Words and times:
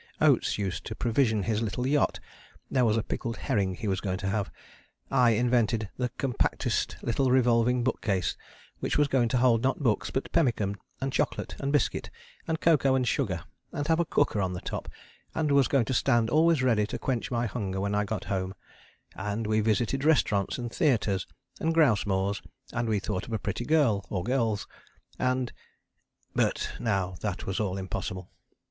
Oates 0.19 0.57
used 0.57 0.83
to 0.85 0.95
provision 0.95 1.43
his 1.43 1.61
little 1.61 1.85
yacht 1.85 2.19
(there 2.71 2.85
was 2.85 2.97
a 2.97 3.03
pickled 3.03 3.37
herring 3.37 3.75
he 3.75 3.87
was 3.87 4.01
going 4.01 4.17
to 4.17 4.29
have): 4.29 4.49
I 5.11 5.35
invented 5.37 5.89
the 5.95 6.09
compactest 6.17 6.95
little 7.03 7.29
revolving 7.29 7.83
bookcase 7.83 8.35
which 8.79 8.97
was 8.97 9.07
going 9.07 9.29
to 9.29 9.37
hold 9.37 9.61
not 9.61 9.83
books, 9.83 10.09
but 10.09 10.31
pemmican 10.31 10.77
and 10.99 11.13
chocolate 11.13 11.55
and 11.59 11.71
biscuit 11.71 12.09
and 12.47 12.59
cocoa 12.59 12.95
and 12.95 13.07
sugar, 13.07 13.43
and 13.71 13.85
have 13.85 13.99
a 13.99 14.05
cooker 14.05 14.41
on 14.41 14.53
the 14.53 14.61
top, 14.61 14.89
and 15.35 15.51
was 15.51 15.67
going 15.67 15.85
to 15.85 15.93
stand 15.93 16.31
always 16.31 16.63
ready 16.63 16.87
to 16.87 16.97
quench 16.97 17.29
my 17.29 17.45
hunger 17.45 17.79
when 17.79 17.93
I 17.93 18.03
got 18.03 18.23
home: 18.23 18.55
and 19.13 19.45
we 19.45 19.59
visited 19.59 20.03
restaurants 20.03 20.57
and 20.57 20.73
theatres 20.73 21.27
and 21.59 21.75
grouse 21.75 22.07
moors, 22.07 22.41
and 22.73 22.89
we 22.89 22.97
thought 22.97 23.27
of 23.27 23.33
a 23.33 23.37
pretty 23.37 23.65
girl, 23.65 24.03
or 24.09 24.23
girls, 24.23 24.65
and.... 25.19 25.53
But 26.33 26.71
now 26.79 27.17
that 27.21 27.45
was 27.45 27.59
all 27.59 27.77
impossible. 27.77 28.31